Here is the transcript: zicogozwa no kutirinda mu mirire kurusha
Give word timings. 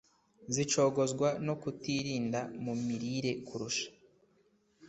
zicogozwa 0.53 1.27
no 1.45 1.53
kutirinda 1.61 2.39
mu 2.63 2.73
mirire 2.85 3.31
kurusha 3.47 3.87